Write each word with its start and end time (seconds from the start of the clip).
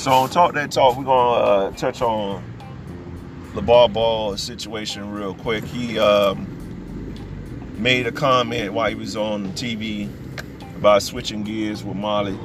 So 0.00 0.12
on 0.12 0.30
Talk 0.30 0.54
That 0.54 0.70
Talk, 0.70 0.96
we're 0.96 1.04
gonna 1.04 1.40
uh, 1.40 1.70
touch 1.72 2.00
on 2.00 2.42
LaVar 3.52 3.66
Ball 3.66 3.88
ball 3.88 4.36
situation 4.38 5.10
real 5.10 5.34
quick. 5.34 5.64
He 5.64 5.98
um, 5.98 6.46
made 7.76 8.06
a 8.06 8.12
comment 8.12 8.72
while 8.72 8.88
he 8.88 8.94
was 8.94 9.16
on 9.16 9.52
TV 9.52 10.08
about 10.76 11.02
switching 11.02 11.42
gears 11.42 11.84
with 11.84 11.96
Molly. 11.96 12.38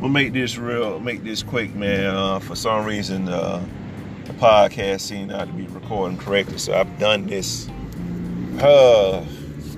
We'll 0.00 0.08
make 0.08 0.32
this 0.32 0.56
real, 0.56 1.00
make 1.00 1.22
this 1.22 1.42
quick, 1.42 1.74
man. 1.74 2.14
Uh, 2.14 2.38
for 2.38 2.54
some 2.54 2.86
reason, 2.86 3.28
uh, 3.28 3.62
the 4.24 4.32
podcast 4.34 5.00
seemed 5.00 5.28
not 5.28 5.48
to 5.48 5.52
be 5.52 5.66
recording 5.66 6.16
correctly, 6.16 6.56
so 6.56 6.72
I've 6.72 6.98
done 6.98 7.26
this. 7.26 7.68
Uh, 8.58 9.26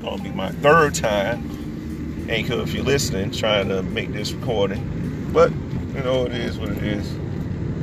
gonna 0.02 0.22
be 0.22 0.30
my 0.30 0.50
third 0.50 0.94
time. 0.94 2.26
Anchor, 2.28 2.60
if 2.60 2.74
you're 2.74 2.84
listening, 2.84 3.30
trying 3.30 3.68
to 3.68 3.82
make 3.82 4.12
this 4.12 4.32
recording, 4.32 5.30
but 5.32 5.50
you 5.94 6.02
know 6.02 6.26
it 6.26 6.32
is 6.32 6.58
what 6.58 6.70
it 6.70 6.82
is. 6.82 7.08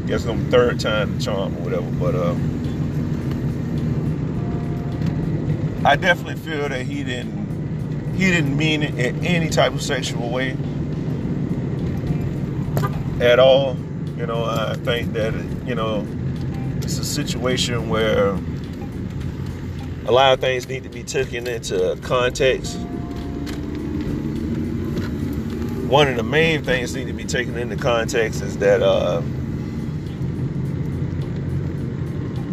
Guess 0.06 0.26
I'm 0.26 0.50
third 0.52 0.80
time 0.80 1.18
charm 1.20 1.56
or 1.58 1.62
whatever, 1.62 1.90
but 1.92 2.16
uh, 2.16 2.36
I 5.88 5.96
definitely 5.96 6.36
feel 6.36 6.68
that 6.68 6.86
he 6.86 7.04
didn't 7.04 8.16
he 8.16 8.30
didn't 8.32 8.58
mean 8.58 8.84
it 8.84 8.96
in 8.96 9.26
any 9.26 9.50
type 9.50 9.74
of 9.74 9.82
sexual 9.82 10.30
way 10.30 10.58
at 13.22 13.40
all. 13.40 13.78
You 14.18 14.26
know, 14.26 14.44
I 14.44 14.74
think 14.76 15.14
that 15.14 15.34
you 15.66 15.76
know 15.76 16.06
it's 16.78 16.98
a 16.98 17.06
situation 17.06 17.88
where 17.88 18.36
a 20.10 20.12
lot 20.12 20.34
of 20.34 20.40
things 20.42 20.68
need 20.68 20.82
to 20.82 20.90
be 20.90 21.04
taken 21.04 21.46
into 21.46 21.96
context. 22.02 22.78
One 25.88 26.08
of 26.08 26.16
the 26.16 26.24
main 26.24 26.64
things 26.64 26.96
need 26.96 27.06
to 27.06 27.14
be 27.14 27.26
taken 27.26 27.56
into 27.60 27.76
context 27.76 28.42
is 28.42 28.58
that 28.58 28.82
uh, 28.82 29.22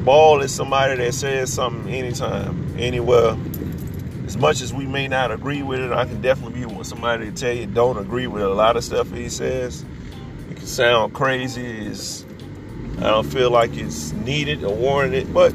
Ball 0.05 0.43
is 0.43 0.55
somebody 0.55 0.97
that 0.97 1.15
says 1.15 1.51
something 1.51 1.91
anytime, 1.91 2.75
anywhere. 2.79 3.39
As 4.27 4.37
much 4.37 4.61
as 4.61 4.75
we 4.75 4.87
may 4.87 5.09
not 5.09 5.33
agree 5.33 5.63
with 5.63 5.81
it, 5.81 5.93
I 5.93 6.05
can 6.05 6.20
definitely 6.20 6.61
be 6.61 6.67
with 6.67 6.87
somebody 6.87 7.31
to 7.31 7.33
tell 7.33 7.55
you 7.55 7.65
don't 7.65 7.97
agree 7.97 8.27
with 8.27 8.43
a 8.43 8.51
lot 8.51 8.77
of 8.77 8.85
stuff 8.85 9.11
he 9.11 9.31
says. 9.31 9.83
It 10.51 10.59
can 10.59 10.67
sound 10.67 11.15
crazy. 11.15 11.87
It's, 11.87 12.27
I 12.98 13.05
don't 13.05 13.25
feel 13.27 13.51
like 13.51 13.75
it's 13.79 14.13
needed 14.13 14.63
or 14.63 14.75
warranted, 14.75 15.33
but 15.33 15.55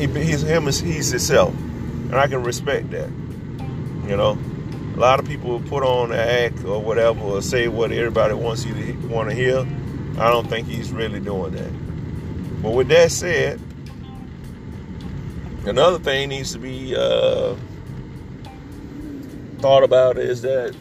he, 0.00 0.06
he's 0.06 0.42
him. 0.42 0.64
He's 0.64 1.10
himself, 1.10 1.54
and 1.54 2.14
I 2.14 2.26
can 2.26 2.42
respect 2.42 2.90
that. 2.90 3.10
You 4.08 4.16
know, 4.16 4.38
a 4.94 4.98
lot 4.98 5.20
of 5.20 5.26
people 5.26 5.60
put 5.60 5.82
on 5.82 6.10
an 6.10 6.18
act 6.18 6.64
or 6.64 6.82
whatever, 6.82 7.20
or 7.20 7.42
say 7.42 7.68
what 7.68 7.92
everybody 7.92 8.34
wants 8.34 8.64
you 8.64 8.74
to 8.74 8.92
want 9.08 9.28
to 9.28 9.34
hear. 9.34 9.66
I 10.18 10.30
don't 10.30 10.48
think 10.48 10.66
he's 10.66 10.90
really 10.90 11.20
doing 11.20 11.52
that. 11.52 12.62
But 12.62 12.70
with 12.70 12.88
that 12.88 13.10
said, 13.10 13.60
another 15.64 15.98
thing 15.98 16.30
needs 16.30 16.52
to 16.52 16.58
be 16.58 16.96
uh, 16.96 17.54
thought 19.58 19.82
about 19.82 20.18
is 20.18 20.42
that 20.42 20.74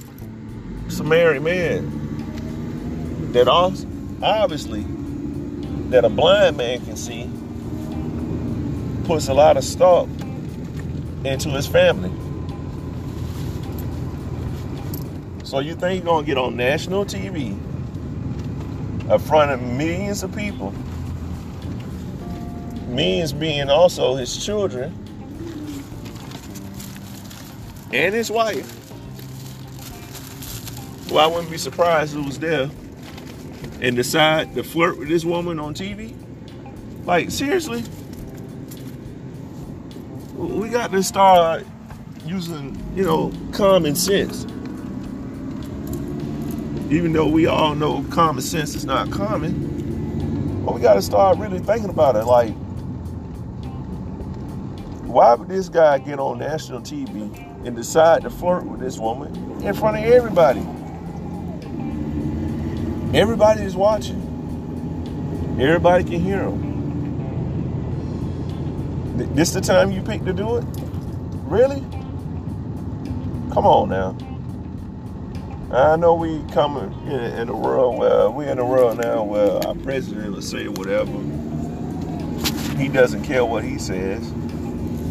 it's 0.85 0.99
a 0.99 1.03
married 1.03 1.41
man 1.41 3.31
that 3.33 3.47
obviously 3.47 4.85
that 5.89 6.05
a 6.05 6.09
blind 6.09 6.57
man 6.57 6.83
can 6.85 6.95
see 6.95 7.29
puts 9.09 9.27
a 9.27 9.33
lot 9.33 9.57
of 9.57 9.63
stock 9.63 10.07
into 11.23 11.49
his 11.49 11.65
family. 11.65 12.11
So 15.43 15.57
you 15.57 15.73
think 15.73 16.03
you're 16.03 16.13
gonna 16.13 16.27
get 16.27 16.37
on 16.37 16.55
national 16.55 17.05
TV 17.05 17.57
in 19.09 19.19
front 19.21 19.49
of 19.49 19.63
millions 19.63 20.21
of 20.21 20.35
people 20.35 20.75
means 22.87 23.33
being 23.33 23.71
also 23.71 24.13
his 24.13 24.45
children 24.45 24.93
and 27.91 28.13
his 28.13 28.29
wife. 28.29 28.71
Well, 31.09 31.27
I 31.27 31.33
wouldn't 31.33 31.49
be 31.49 31.57
surprised 31.57 32.13
if 32.13 32.19
who 32.19 32.27
was 32.27 32.37
there 32.37 32.69
and 33.81 33.95
decide 33.95 34.53
to 34.53 34.63
flirt 34.63 34.99
with 34.99 35.07
this 35.07 35.25
woman 35.25 35.59
on 35.59 35.73
TV. 35.73 36.13
Like, 37.05 37.31
seriously? 37.31 37.83
We 40.39 40.69
got 40.69 40.91
to 40.91 41.03
start 41.03 41.65
using, 42.25 42.81
you 42.95 43.03
know, 43.03 43.33
common 43.51 43.93
sense. 43.93 44.45
Even 46.89 47.11
though 47.11 47.27
we 47.27 47.45
all 47.45 47.75
know 47.75 48.05
common 48.09 48.41
sense 48.41 48.73
is 48.73 48.85
not 48.85 49.11
common, 49.11 50.63
but 50.63 50.75
we 50.75 50.79
got 50.79 50.93
to 50.93 51.01
start 51.01 51.37
really 51.39 51.59
thinking 51.59 51.89
about 51.89 52.15
it. 52.15 52.23
Like, 52.23 52.53
why 55.03 55.33
would 55.33 55.49
this 55.49 55.67
guy 55.67 55.97
get 55.97 56.19
on 56.19 56.37
national 56.37 56.79
TV 56.79 57.65
and 57.65 57.75
decide 57.75 58.21
to 58.21 58.29
flirt 58.29 58.63
with 58.63 58.79
this 58.79 58.97
woman 58.97 59.61
in 59.61 59.73
front 59.73 59.97
of 59.97 60.05
everybody? 60.05 60.61
Everybody 63.13 63.63
is 63.63 63.75
watching. 63.75 64.21
Everybody 65.59 66.05
can 66.05 66.21
hear 66.21 66.43
him. 66.43 66.68
This 69.27 69.51
the 69.51 69.59
time 69.59 69.91
you 69.91 70.01
pick 70.01 70.23
to 70.23 70.31
do 70.31 70.57
it? 70.57 70.65
Really? 71.43 71.81
Come 73.51 73.65
on 73.65 73.89
now. 73.89 74.17
I 75.75 75.97
know 75.97 76.13
we 76.13 76.41
coming 76.53 76.93
in, 77.05 77.19
in 77.19 77.49
a 77.49 77.55
world 77.55 77.99
where 77.99 78.29
we're 78.29 78.49
in 78.49 78.59
a 78.59 78.65
world 78.65 78.99
now 78.99 79.23
where 79.23 79.51
our 79.67 79.75
president 79.75 80.31
will 80.33 80.41
say 80.41 80.69
whatever. 80.69 81.11
He 82.77 82.87
doesn't 82.87 83.23
care 83.23 83.43
what 83.43 83.65
he 83.65 83.77
says. 83.77 84.25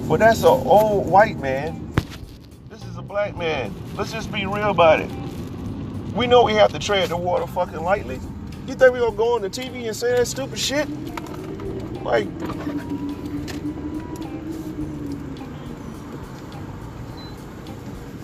But 0.08 0.20
that's 0.20 0.40
an 0.40 0.46
old 0.46 1.06
white 1.06 1.38
man. 1.38 1.92
This 2.70 2.82
is 2.84 2.96
a 2.96 3.02
black 3.02 3.36
man. 3.36 3.74
Let's 3.94 4.10
just 4.10 4.32
be 4.32 4.46
real 4.46 4.70
about 4.70 5.00
it. 5.00 5.10
We 6.14 6.26
know 6.26 6.44
we 6.44 6.54
have 6.54 6.72
to 6.72 6.78
tread 6.78 7.10
the 7.10 7.16
water 7.18 7.46
fucking 7.46 7.82
lightly. 7.82 8.18
You 8.66 8.74
think 8.74 8.94
we 8.94 9.00
gonna 9.00 9.14
go 9.14 9.34
on 9.34 9.42
the 9.42 9.50
TV 9.50 9.86
and 9.86 9.94
say 9.94 10.16
that 10.16 10.26
stupid 10.26 10.58
shit? 10.58 10.88
Like, 12.02 12.26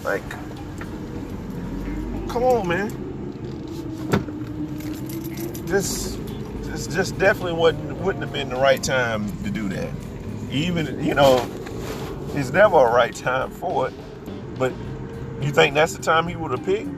like, 0.04 0.28
come 2.28 2.42
on, 2.42 2.68
man. 2.68 2.88
This, 5.66 6.18
this 6.60 6.86
just 6.86 7.18
definitely 7.18 7.54
wouldn't 7.54 7.96
wouldn't 7.98 8.22
have 8.22 8.32
been 8.32 8.50
the 8.50 8.56
right 8.56 8.82
time 8.82 9.26
to 9.42 9.50
do 9.50 9.68
that. 9.70 9.90
Even 10.50 11.02
you 11.02 11.14
know, 11.14 11.48
it's 12.34 12.52
never 12.52 12.76
a 12.76 12.92
right 12.92 13.14
time 13.14 13.50
for 13.50 13.88
it. 13.88 13.94
But 14.58 14.72
you 15.40 15.50
think 15.50 15.74
that's 15.74 15.94
the 15.94 16.02
time 16.02 16.28
he 16.28 16.36
would 16.36 16.50
have 16.50 16.64
picked? 16.64 16.90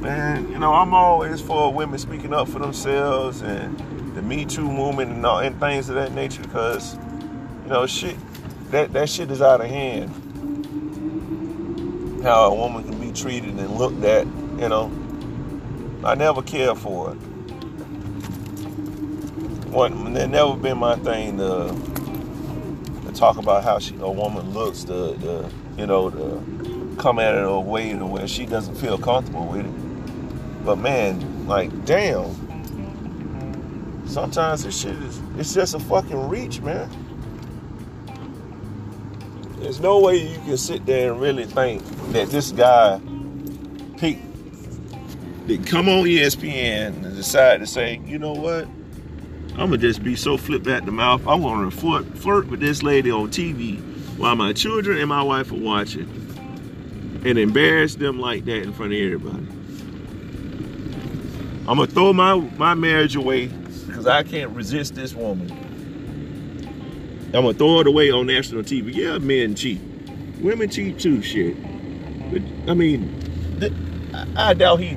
Man, 0.00 0.50
you 0.50 0.58
know, 0.58 0.72
I'm 0.72 0.94
always 0.94 1.40
for 1.40 1.72
women 1.72 1.98
speaking 1.98 2.32
up 2.32 2.48
for 2.48 2.58
themselves 2.58 3.42
and 3.42 3.78
the 4.14 4.22
Me 4.22 4.46
Too 4.46 4.70
movement 4.70 5.10
and, 5.12 5.24
all, 5.26 5.40
and 5.40 5.60
things 5.60 5.90
of 5.90 5.94
that 5.96 6.12
nature 6.12 6.42
because, 6.42 6.96
you 7.64 7.68
know, 7.68 7.86
shit, 7.86 8.16
that, 8.70 8.92
that 8.94 9.08
shit 9.08 9.30
is 9.30 9.42
out 9.42 9.60
of 9.60 9.68
hand. 9.68 10.10
How 12.22 12.44
a 12.50 12.54
woman 12.54 12.84
can 12.84 13.00
be 13.00 13.12
treated 13.12 13.54
and 13.58 13.76
looked 13.76 14.04
at, 14.04 14.26
you 14.26 14.68
know. 14.68 14.90
I 16.04 16.14
never 16.14 16.42
cared 16.42 16.78
for 16.78 17.12
it. 17.12 17.16
One, 19.70 20.16
it 20.16 20.28
never 20.28 20.54
been 20.56 20.78
my 20.78 20.96
thing 20.96 21.38
to 21.38 21.74
talk 23.14 23.36
about 23.36 23.64
how 23.64 23.78
she, 23.78 23.94
a 23.96 24.10
woman 24.10 24.50
looks, 24.54 24.84
the 24.84 25.50
you 25.76 25.86
know, 25.86 26.10
to 26.10 26.96
come 26.98 27.18
at 27.18 27.34
it 27.34 27.44
a 27.44 27.60
way 27.60 27.92
to 27.92 28.06
where 28.06 28.26
she 28.26 28.46
doesn't 28.46 28.74
feel 28.76 28.98
comfortable 28.98 29.46
with 29.46 29.66
it. 29.66 30.64
But 30.64 30.76
man, 30.76 31.46
like, 31.46 31.84
damn. 31.84 32.34
Sometimes 34.06 34.64
this 34.64 34.80
shit 34.80 34.96
is, 34.96 35.20
it's 35.38 35.54
just 35.54 35.74
a 35.74 35.78
fucking 35.78 36.28
reach, 36.28 36.60
man. 36.60 36.90
There's 39.60 39.78
no 39.78 39.98
way 39.98 40.16
you 40.16 40.38
can 40.38 40.56
sit 40.56 40.86
there 40.86 41.12
and 41.12 41.20
really 41.20 41.44
think 41.44 41.82
that 42.12 42.30
this 42.30 42.50
guy 42.50 42.98
picked, 43.98 44.22
that 45.48 45.66
come 45.66 45.86
on 45.86 46.04
ESPN 46.04 47.04
and 47.04 47.14
decide 47.14 47.60
to 47.60 47.66
say, 47.66 48.00
you 48.06 48.18
know 48.18 48.32
what? 48.32 48.66
I'm 49.52 49.68
gonna 49.68 49.76
just 49.76 50.02
be 50.02 50.16
so 50.16 50.38
flipped 50.38 50.66
at 50.66 50.86
the 50.86 50.92
mouth. 50.92 51.26
I 51.26 51.34
want 51.34 51.70
to 51.70 51.78
flirt, 51.78 52.06
flirt 52.16 52.46
with 52.46 52.60
this 52.60 52.82
lady 52.82 53.10
on 53.10 53.28
TV 53.28 53.78
while 54.16 54.34
my 54.34 54.54
children 54.54 54.96
and 54.96 55.10
my 55.10 55.22
wife 55.22 55.52
are 55.52 55.56
watching 55.56 56.08
and 57.26 57.38
embarrass 57.38 57.96
them 57.96 58.18
like 58.18 58.46
that 58.46 58.62
in 58.62 58.72
front 58.72 58.94
of 58.94 58.98
everybody. 58.98 59.46
I'm 61.68 61.76
gonna 61.76 61.86
throw 61.86 62.14
my, 62.14 62.36
my 62.56 62.72
marriage 62.72 63.14
away 63.14 63.48
because 63.86 64.06
I 64.06 64.22
can't 64.22 64.50
resist 64.52 64.94
this 64.94 65.14
woman. 65.14 65.50
I'm 67.32 67.44
gonna 67.44 67.54
throw 67.54 67.80
it 67.80 67.86
away 67.86 68.10
on 68.10 68.26
national 68.26 68.62
TV. 68.62 68.92
Yeah, 68.92 69.18
men 69.18 69.54
cheat. 69.54 69.80
Women 70.40 70.68
cheat 70.68 70.98
too, 70.98 71.22
shit. 71.22 71.56
But 72.32 72.42
I 72.68 72.74
mean, 72.74 73.14
th- 73.60 73.72
I 74.36 74.54
doubt 74.54 74.80
he 74.80 74.96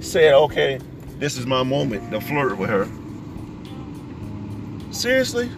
said, 0.00 0.34
okay, 0.34 0.78
this 1.18 1.36
is 1.36 1.46
my 1.46 1.64
moment 1.64 2.12
to 2.12 2.20
flirt 2.20 2.58
with 2.58 2.70
her. 2.70 2.86
Seriously? 4.92 5.50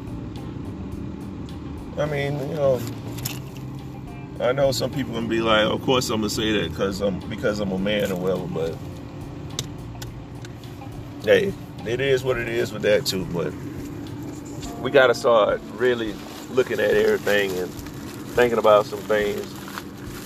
I 1.98 2.06
mean, 2.06 2.38
you 2.48 2.54
know, 2.54 2.80
I 4.40 4.52
know 4.52 4.72
some 4.72 4.90
people 4.90 5.12
gonna 5.12 5.28
be 5.28 5.40
like, 5.40 5.66
of 5.66 5.82
course 5.82 6.08
I'm 6.08 6.20
gonna 6.20 6.30
say 6.30 6.52
that 6.60 6.70
because 6.70 7.02
I'm 7.02 7.20
because 7.28 7.60
I'm 7.60 7.72
a 7.72 7.78
man 7.78 8.10
or 8.10 8.16
whatever, 8.16 8.46
but 8.46 8.74
hey, 11.24 11.52
it 11.86 12.00
is 12.00 12.24
what 12.24 12.38
it 12.38 12.48
is 12.48 12.72
with 12.72 12.82
that 12.82 13.04
too. 13.04 13.26
But 13.26 13.52
we 14.80 14.90
gotta 14.90 15.14
start 15.14 15.60
really 15.74 16.14
looking 16.50 16.80
at 16.80 16.90
everything 16.90 17.50
and 17.58 17.70
thinking 18.34 18.58
about 18.58 18.86
some 18.86 18.98
things. 19.00 19.54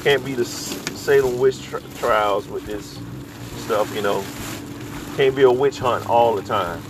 Can't 0.03 0.25
be 0.25 0.35
the 0.35 0.45
Salem 0.45 1.39
witch 1.39 1.63
tri- 1.63 1.81
trials 1.99 2.49
with 2.49 2.67
this 2.67 2.99
stuff, 3.65 3.95
you 3.95 4.03
know. 4.03 4.25
Can't 5.17 5.35
be 5.35 5.43
a 5.43 5.51
witch 5.51 5.79
hunt 5.79 6.09
all 6.09 6.35
the 6.35 6.43
time. 6.43 6.83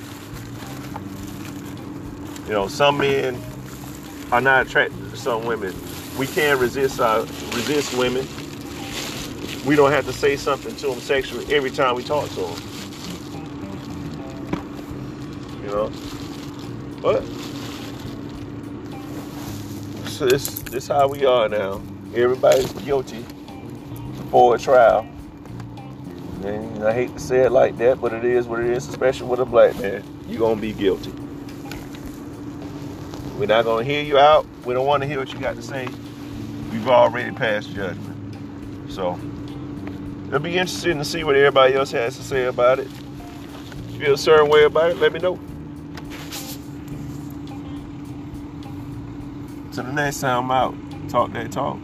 You 2.46 2.52
know, 2.52 2.68
some 2.68 2.98
men 2.98 3.40
are 4.32 4.40
not 4.40 4.66
attracted 4.66 4.98
to 5.10 5.16
some 5.16 5.44
women. 5.44 5.74
We 6.18 6.26
can 6.26 6.58
resist 6.58 7.00
our 7.00 7.20
resist 7.20 7.94
women. 7.96 8.26
We 9.64 9.76
don't 9.76 9.92
have 9.92 10.06
to 10.06 10.12
say 10.12 10.36
something 10.36 10.74
to 10.76 10.86
them 10.88 11.00
sexually 11.00 11.54
every 11.54 11.70
time 11.70 11.94
we 11.94 12.02
talk 12.02 12.28
to 12.30 12.40
them. 12.40 12.56
You 15.62 15.68
know, 15.68 15.92
but 17.02 17.22
this 20.26 20.60
this 20.60 20.88
how 20.88 21.08
we 21.08 21.24
are 21.24 21.48
now. 21.48 21.80
Everybody's 22.14 22.72
guilty 22.72 23.24
before 24.16 24.54
a 24.54 24.58
trial. 24.58 25.06
And 26.44 26.84
I 26.84 26.92
hate 26.92 27.12
to 27.12 27.18
say 27.20 27.40
it 27.40 27.52
like 27.52 27.76
that, 27.78 28.00
but 28.00 28.12
it 28.12 28.24
is 28.24 28.46
what 28.46 28.60
it 28.60 28.66
is, 28.66 28.88
especially 28.88 29.28
with 29.28 29.40
a 29.40 29.44
black 29.44 29.78
man. 29.80 30.02
You're 30.26 30.40
gonna 30.40 30.60
be 30.60 30.72
guilty. 30.72 31.12
We're 33.38 33.46
not 33.46 33.64
gonna 33.64 33.84
hear 33.84 34.02
you 34.02 34.18
out. 34.18 34.46
We 34.64 34.74
don't 34.74 34.86
want 34.86 35.02
to 35.02 35.06
hear 35.08 35.18
what 35.18 35.32
you 35.32 35.38
got 35.38 35.56
to 35.56 35.62
say. 35.62 35.88
We've 36.72 36.88
already 36.88 37.34
passed 37.34 37.70
judgment. 37.74 38.36
So 38.90 39.18
it'll 40.28 40.40
be 40.40 40.56
interesting 40.56 40.98
to 40.98 41.04
see 41.04 41.24
what 41.24 41.36
everybody 41.36 41.74
else 41.74 41.90
has 41.92 42.16
to 42.16 42.22
say 42.22 42.44
about 42.44 42.78
it. 42.78 42.86
If 42.86 43.92
you 43.92 43.98
feel 44.00 44.14
a 44.14 44.18
certain 44.18 44.48
way 44.48 44.64
about 44.64 44.90
it, 44.90 44.98
let 44.98 45.12
me 45.12 45.20
know. 45.20 45.38
Till 49.80 49.86
the 49.86 49.94
next 49.94 50.20
time 50.20 50.44
I'm 50.44 50.50
out, 50.50 50.74
talk 51.08 51.32
that 51.32 51.52
talk. 51.52 51.78